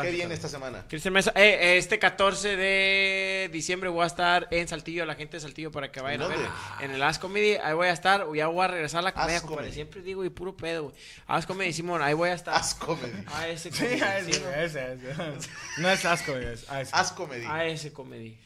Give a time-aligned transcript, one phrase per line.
[0.00, 0.84] ¿Qué viene esta semana?
[0.88, 5.40] Cristian Mesa, eh, este 14 de diciembre voy a estar en Saltillo, la gente de
[5.42, 6.38] Saltillo para que vayan a ver.
[6.80, 9.36] En el As Comedy, ahí voy a estar, ya voy a regresar a la comedia,
[9.36, 9.42] As.
[9.42, 9.72] Comedy.
[9.72, 10.94] Siempre digo, y puro pedo, güey.
[11.26, 12.54] As Comedy, Simón, ahí voy a estar.
[12.54, 13.12] As Comedy.
[13.34, 14.00] A ese Sí, comedy.
[14.00, 15.50] a ese, sí, ese, ese.
[15.78, 16.90] No es asco, es a ese.
[16.94, 17.44] As Comedy.
[17.46, 18.38] A ese comedy.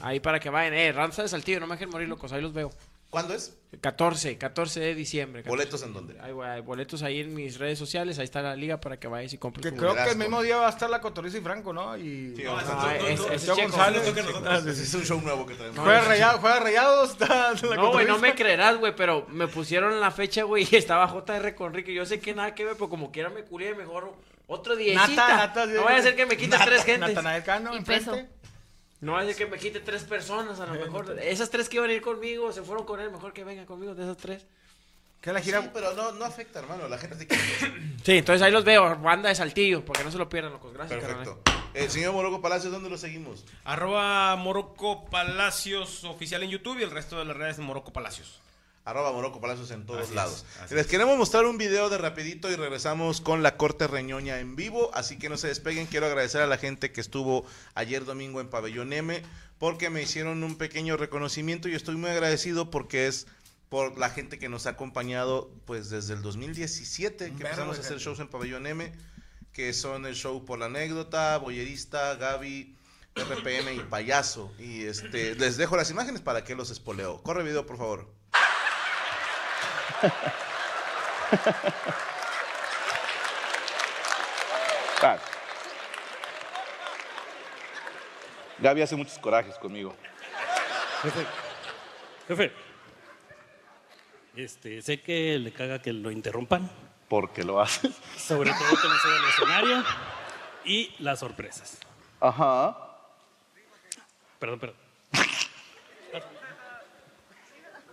[0.00, 0.74] Ahí para que vayan.
[0.74, 2.72] Eh, Ranza de Saltillo, no me dejen morir, locos, ahí los veo.
[3.14, 3.56] ¿Cuándo es?
[3.80, 5.42] 14, 14 de diciembre.
[5.44, 5.48] 14.
[5.56, 6.14] ¿Boletos en dónde?
[6.32, 9.32] Güey, hay boletos ahí en mis redes sociales, ahí está la liga para que vayas
[9.32, 11.72] y compres Que creo que el mismo día va a estar la Cotoriza y Franco,
[11.72, 11.96] ¿no?
[11.96, 12.34] Y.
[12.36, 13.46] Sí, No, Ah, es- es.
[13.48, 14.02] González.
[14.44, 15.78] Ah, es un show nuevo que traemos.
[15.78, 20.00] Juega rayado, juega rayados, está la No, güey, no me creerás, güey, pero me pusieron
[20.00, 21.94] la fecha, güey, y estaba JR con Ricky.
[21.94, 24.12] Yo sé que nada que ver, pero como quiera me culé mejor
[24.48, 24.94] otro día.
[24.94, 27.10] Nata, Nata, no vaya a ser que me quite Nata, tres gentes.
[27.10, 28.10] Natanael Cano, enfrente.
[28.10, 28.26] peso.
[29.04, 31.18] No ser que me quite tres personas, a lo mejor.
[31.22, 33.94] Esas tres que iban a ir conmigo se fueron con él, mejor que vengan conmigo
[33.94, 34.44] de esas tres.
[35.20, 35.70] Que la Sí, gira.
[35.72, 36.86] pero no, no afecta, hermano.
[36.88, 37.42] La gente te quiere.
[38.04, 40.74] Sí, entonces ahí los veo, banda de Saltillo, porque no se lo pierdan, locos.
[40.74, 41.40] Gracias, Perfecto.
[41.44, 41.64] carnal.
[41.72, 43.44] Eh, señor Moroco Palacios, ¿dónde lo seguimos?
[43.64, 48.38] Arroba Morocco Palacios oficial en YouTube y el resto de las redes de Morocco Palacios.
[48.84, 50.44] Arroba Moroco Palacios en todos Así lados.
[50.70, 50.86] Les es.
[50.86, 55.18] queremos mostrar un video de rapidito y regresamos con la corte reñoña en vivo, así
[55.18, 55.86] que no se despeguen.
[55.86, 59.22] Quiero agradecer a la gente que estuvo ayer domingo en Pabellón M
[59.58, 63.26] porque me hicieron un pequeño reconocimiento y estoy muy agradecido porque es
[63.70, 67.98] por la gente que nos ha acompañado pues desde el 2017 que empezamos a hacer
[67.98, 68.92] shows en Pabellón M,
[69.54, 72.76] que son el show por la anécdota, Boyerista, Gaby,
[73.14, 74.52] RPM y Payaso.
[74.58, 77.22] Y este les dejo las imágenes para que los espoleo.
[77.22, 78.23] Corre video, por favor.
[88.58, 89.94] Gaby hace muchos corajes conmigo.
[91.02, 91.26] Jefe,
[92.28, 92.52] jefe,
[94.36, 96.70] este, sé que le caga que lo interrumpan,
[97.08, 97.90] Porque lo hace.
[98.16, 99.84] sobre todo con eso del escenario
[100.64, 101.78] y las sorpresas.
[102.20, 102.76] Ajá.
[104.38, 104.76] Perdón, perdón.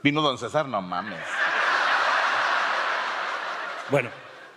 [0.04, 1.20] Vino don César, no mames.
[3.92, 4.10] Bueno,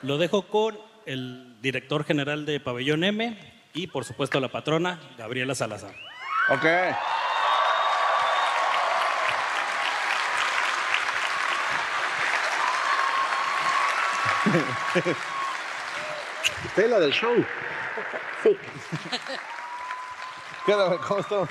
[0.02, 3.36] lo dejo con el director general de Pabellón M
[3.74, 5.94] y, por supuesto, la patrona, Gabriela Salazar.
[6.50, 6.64] Ok.
[16.64, 17.44] Usted es la del show.
[20.66, 20.98] ¿Qué onda?
[21.06, 21.48] ¿Cómo estás?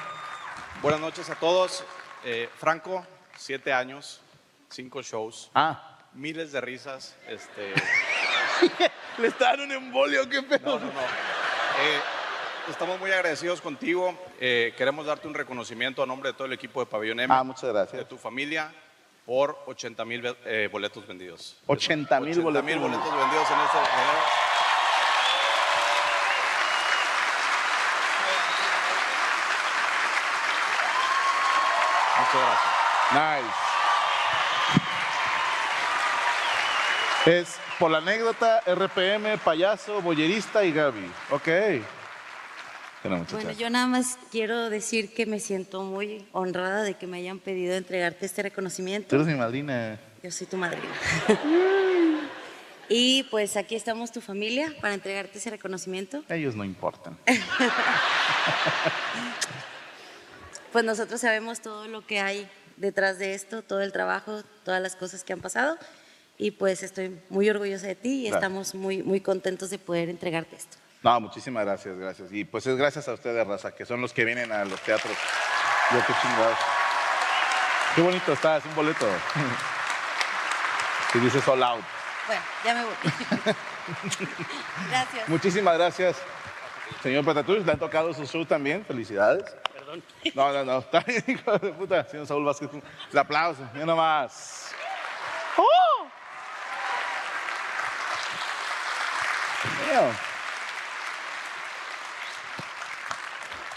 [0.82, 1.84] Buenas noches a todos.
[2.24, 3.06] Eh, Franco,
[3.36, 4.22] siete años,
[4.70, 5.93] cinco shows, Ah.
[6.16, 7.16] Miles de risas.
[7.28, 7.74] Este,
[9.18, 10.79] Le está dando un embolio, qué pedo.
[10.79, 11.00] no, no, no.
[11.01, 12.00] Eh,
[12.69, 14.18] estamos muy agradecidos contigo.
[14.39, 17.44] Eh, queremos darte un reconocimiento a nombre de todo el equipo de Pabellón M, Ah,
[17.44, 18.07] muchas de gracias.
[18.07, 18.71] tu familia,
[19.25, 20.21] por 80 mil
[20.71, 21.57] boletos vendidos.
[21.68, 22.63] 80 mil 80 boletos.
[22.66, 24.24] mil boletos vendidos en este video.
[32.19, 33.44] Muchas gracias.
[33.44, 33.73] Nice.
[37.25, 41.10] Es por la anécdota, RPM, payaso, boyerista y Gaby.
[41.30, 41.48] Ok.
[43.02, 43.25] Bueno.
[43.31, 47.40] Bueno, yo nada más quiero decir que me siento muy honrada de que me hayan
[47.40, 49.16] pedido entregarte este Tú reconocimiento.
[49.16, 50.00] eres mi madrina.
[50.22, 50.88] Yo soy tu madrina.
[52.90, 56.24] Y pues aquí estamos tu familia para entregarte ese reconocimiento.
[56.30, 57.18] Ellos no importan.
[60.72, 64.96] Pues nosotros sabemos todo lo que hay detrás de esto, todo el trabajo, todas las
[64.96, 65.78] cosas que han pasado.
[66.38, 68.44] Y pues estoy muy orgullosa de ti y Gracias.
[68.44, 70.77] estamos muy, muy contentos de poder entregarte esto.
[71.03, 72.31] No, muchísimas gracias, gracias.
[72.31, 75.15] Y pues es gracias a ustedes, Raza, que son los que vienen a los teatros.
[75.91, 76.57] Yo qué chingados.
[77.95, 79.06] Qué bonito está, es un boleto.
[81.13, 81.83] Y dice All Out.
[82.25, 82.94] Bueno, ya me voy.
[84.89, 85.27] Gracias.
[85.30, 86.18] Muchísimas gracias,
[87.03, 87.65] señor Patatús.
[87.65, 88.85] Le han tocado su show también.
[88.85, 89.44] Felicidades.
[89.74, 90.01] Perdón.
[90.33, 90.77] No, no, no.
[90.80, 92.07] Está bien, hijo de puta.
[92.07, 92.69] Señor Saúl Vázquez.
[93.12, 93.62] El aplauso.
[93.74, 94.71] Mira nomás.
[95.57, 95.63] ¡Oh!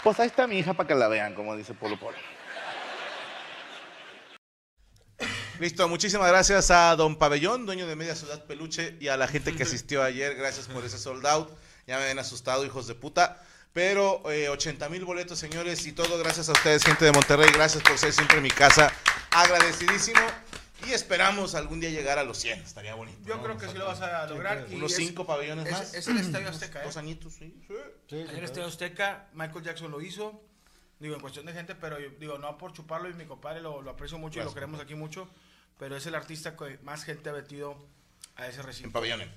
[0.03, 2.17] Pues ahí está mi hija para que la vean, como dice Polo Polo.
[5.59, 9.55] Listo, muchísimas gracias a Don Pabellón, dueño de Media Ciudad Peluche, y a la gente
[9.55, 10.35] que asistió ayer.
[10.35, 11.49] Gracias por ese sold out.
[11.87, 13.41] Ya me ven asustado, hijos de puta.
[13.73, 17.49] Pero eh, 80 mil boletos, señores, y todo gracias a ustedes, gente de Monterrey.
[17.51, 18.91] Gracias por ser siempre mi casa.
[19.31, 20.21] Agradecidísimo.
[20.87, 22.59] Y esperamos algún día llegar a los 100.
[22.61, 23.19] Estaría bonito.
[23.25, 23.43] Yo ¿no?
[23.43, 24.65] creo que sí lo vas a lograr.
[24.69, 25.93] y Unos es- cinco pabellones es- más.
[25.93, 26.85] Es el Estadio Azteca, ¿eh?
[26.85, 27.61] Dos añitos, sí.
[28.09, 30.41] En el Estadio Azteca, Michael Jackson lo hizo.
[30.99, 33.81] Digo, en cuestión de gente, pero yo digo, no por chuparlo y mi compadre lo,
[33.81, 34.51] lo aprecio mucho y Gracias.
[34.51, 35.29] lo queremos aquí mucho.
[35.77, 37.77] Pero es el artista que más gente ha metido
[38.35, 38.87] a ese recinto.
[38.87, 39.31] En pabellón M.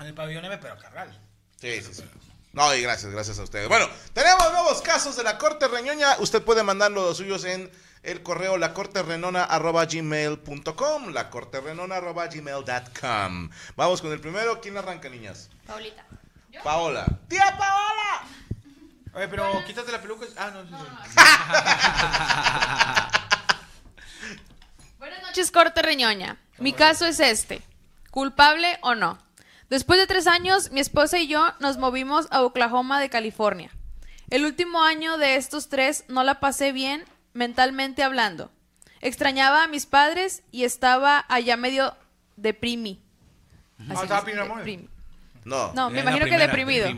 [0.00, 1.16] En el pabellón M, pero Carral.
[1.60, 2.04] Sí, sí, sí.
[2.52, 3.68] No, y gracias, gracias a ustedes.
[3.68, 6.16] Bueno, tenemos nuevos casos de la Corte Reñoña.
[6.18, 7.70] Usted puede mandar los suyos en
[8.04, 14.60] el correo lacorterenona.gmail.com lacorterenona.gmail.com Vamos con el primero.
[14.60, 15.48] ¿Quién arranca, niñas?
[15.66, 16.04] Paulita.
[16.62, 17.06] Paola.
[17.28, 18.22] ¡Tía Paola!
[19.14, 20.24] Oye, pero quítate la peluca.
[20.36, 20.76] Ah, no, sí, sí.
[24.98, 26.36] Buenas noches, Corte Reñoña.
[26.58, 27.62] Mi caso es este.
[28.10, 29.18] ¿Culpable o no?
[29.70, 33.70] Después de tres años, mi esposa y yo nos movimos a Oklahoma de California.
[34.30, 37.04] El último año de estos tres no la pasé bien
[37.34, 38.50] mentalmente hablando.
[39.02, 41.94] Extrañaba a mis padres y estaba allá medio
[42.36, 43.02] deprimi.
[43.78, 44.22] Ah, estaba.
[44.22, 44.88] Deprimi.
[45.44, 45.74] No.
[45.74, 46.88] No, me imagino que deprimido.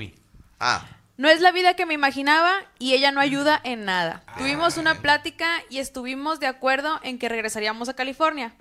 [0.61, 0.87] Ah.
[1.17, 4.23] No es la vida que me imaginaba y ella no ayuda en nada.
[4.37, 8.55] Tuvimos una plática y estuvimos de acuerdo en que regresaríamos a California.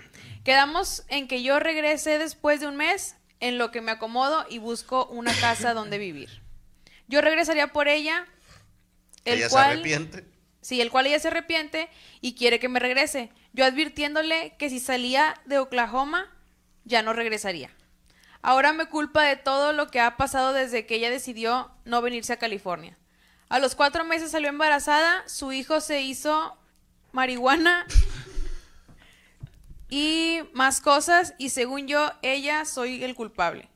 [0.44, 4.60] Quedamos en que yo regrese después de un mes, en lo que me acomodo y
[4.60, 6.42] busco una casa donde vivir.
[7.07, 8.25] Yo regresaría por ella,
[9.25, 10.35] el Ella cual se arrepiente.
[10.65, 11.89] Sí, el cual ella se arrepiente
[12.21, 13.29] y quiere que me regrese.
[13.53, 16.25] Yo advirtiéndole que si salía de Oklahoma,
[16.85, 17.69] ya no regresaría.
[18.41, 22.33] Ahora me culpa de todo lo que ha pasado desde que ella decidió no venirse
[22.33, 22.97] a California.
[23.47, 26.57] A los cuatro meses salió embarazada, su hijo se hizo
[27.12, 27.85] marihuana
[29.88, 33.69] y más cosas y según yo, ella soy el culpable.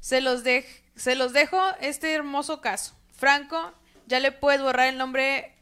[0.00, 2.96] Se los, dej- se los dejo este hermoso caso.
[3.12, 3.72] Franco,
[4.08, 5.52] ya le puedes borrar el nombre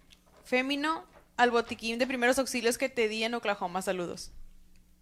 [0.44, 1.06] fémino
[1.36, 3.82] al botiquín de primeros auxilios que te di en Oklahoma.
[3.82, 4.30] Saludos.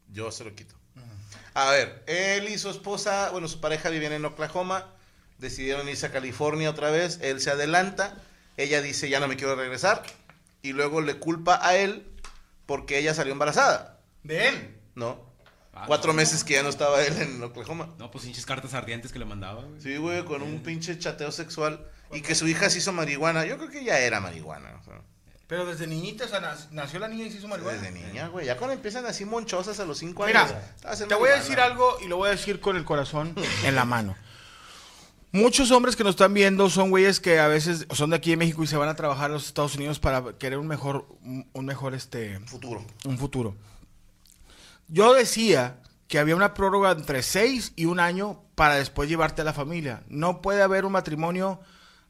[0.09, 0.75] Yo se lo quito.
[1.55, 4.87] A ver, él y su esposa, bueno, su pareja vivían en Oklahoma,
[5.37, 8.17] decidieron irse a California otra vez, él se adelanta,
[8.57, 10.03] ella dice ya no me quiero regresar,
[10.63, 12.07] y luego le culpa a él
[12.65, 14.01] porque ella salió embarazada.
[14.23, 14.79] ¿De él?
[14.95, 15.31] No.
[15.75, 16.17] Ah, Cuatro no.
[16.17, 17.95] meses que ya no estaba él en Oklahoma.
[17.99, 19.81] No, pues hinches cartas ardientes que le mandaba, güey.
[19.81, 23.45] Sí, güey, con un pinche chateo sexual y que su hija se hizo marihuana.
[23.45, 24.79] Yo creo que ya era marihuana.
[24.81, 25.03] o sea,
[25.53, 27.77] Pero desde niñita, o sea, nac- nació la niña y se hizo marihuana.
[27.79, 28.47] desde niña, güey.
[28.47, 30.55] Ya cuando empiezan así monchosas a los cinco Mira, años.
[30.83, 33.75] haciendo te voy a decir algo y lo voy a decir con el corazón en
[33.75, 34.17] la mano.
[35.31, 38.39] Muchos hombres que nos están viendo son güeyes que a veces son de aquí de
[38.39, 41.47] México y se van a trabajar a los Estados Unidos para querer un mejor, un
[41.53, 42.83] un mejor este futuro.
[43.05, 43.55] Un futuro.
[44.89, 45.77] Yo decía
[46.09, 50.03] que había una prórroga entre seis y un año para después llevarte a la familia.
[50.09, 51.61] No puede haber un matrimonio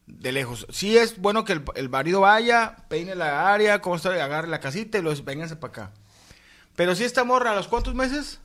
[0.06, 0.66] de lejos.
[0.70, 4.60] Sí es bueno que el, el marido vaya, peine la área, como está, agarre la
[4.60, 5.90] casita y los vénganse para acá.
[6.76, 8.40] Pero si esta morra, ¿a los cuántos meses?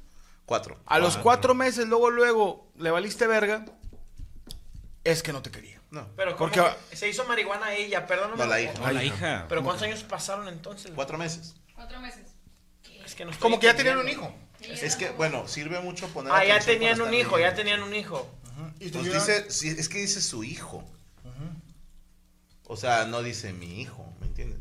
[0.46, 0.80] Cuatro.
[0.86, 3.66] A los cuatro meses, luego, luego, le valiste verga,
[5.04, 5.80] es que no te quería.
[5.90, 6.08] No.
[6.16, 8.38] Pero ¿cómo Porque- que se hizo marihuana ella, perdóname.
[8.38, 8.74] No, la hija.
[8.80, 9.46] No, la hija.
[9.50, 10.92] Pero ¿cuántos años pasaron entonces?
[10.94, 11.56] Cuatro meses.
[11.76, 12.26] Cuatro meses.
[13.06, 14.34] Es que no estoy Como que ya tenían un hijo.
[14.60, 18.30] Es que, bueno, sirve mucho poner Ah, ya tenían un hijo, ya tenían un hijo.
[18.80, 20.84] Y Pues dice, sí, es que dice su hijo.
[22.70, 24.60] O sea, no dice mi hijo, ¿me entiendes?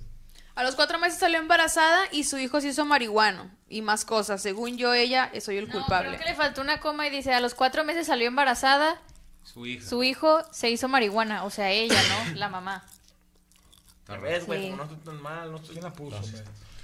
[0.54, 4.40] A los cuatro meses salió embarazada y su hijo se hizo marihuano y más cosas.
[4.40, 6.08] Según yo, ella soy el culpable.
[6.10, 9.00] Creo que le faltó una coma y dice, a los cuatro meses salió embarazada,
[9.42, 9.86] Su hija.
[9.86, 12.34] su hijo se hizo marihuana, o sea, ella, ¿no?
[12.38, 12.84] La mamá.
[14.06, 14.70] Tal vez, güey, Sí.
[14.70, 15.72] no estoy tan mal, no estoy...
[15.72, 16.20] ¿Quién la puso?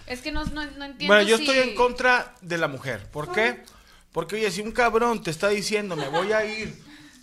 [0.06, 3.08] Es que no, no, no entiendo Bueno, yo si- estoy en contra de la mujer.
[3.10, 3.62] ¿Por qué?
[4.10, 6.76] Porque, oye, si un cabrón te está diciendo, me voy a ir,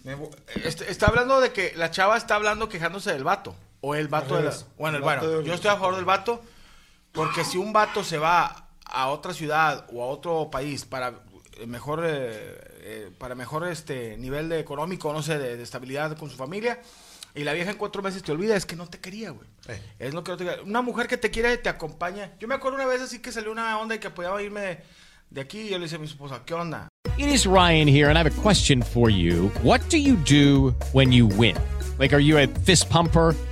[0.03, 3.56] me vo- este- está hablando de que la chava está hablando quejándose del vato.
[3.81, 4.53] O el vato de la-.
[4.77, 6.41] Bueno, El bueno, yo estoy a favor del vato.
[7.12, 11.13] Porque si un vato se va a otra ciudad o a otro país para
[11.57, 16.15] eh, mejor, eh, eh, para mejor este nivel de económico, no sé, de, de estabilidad
[16.17, 16.79] con su familia,
[17.36, 19.48] y la vieja en cuatro meses te olvida, es que no te quería, güey.
[20.00, 20.63] Es lo que no te quería.
[20.63, 22.31] Una mujer que te quiere te acompaña.
[22.39, 24.83] Yo me acuerdo una vez así que salió una onda y que podía irme de,
[25.29, 26.88] de aquí y yo le dije a mi esposa, ¿qué onda?
[27.17, 29.51] It is Ryan here, and I have a question for you.
[29.62, 31.55] What do you do when you win?
[31.98, 33.36] Like, are you a fist pumper?